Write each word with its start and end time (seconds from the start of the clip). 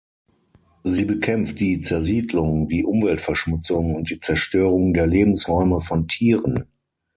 Sie 0.83 1.05
bekämpft 1.05 1.59
die 1.59 1.79
Zersiedlung, 1.79 2.67
die 2.67 2.85
Umweltverschmutzung 2.85 3.93
und 3.93 4.09
die 4.09 4.17
Zerstörung 4.17 4.95
der 4.95 5.05
Lebensräume 5.05 5.79
von 5.79 6.07
Tieren. 6.07 6.71